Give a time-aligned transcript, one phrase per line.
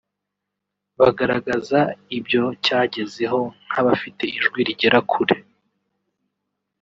[0.99, 1.79] bagaragaza
[2.17, 5.35] ibyo cyagezeho nk’abafite ijwi rigera kure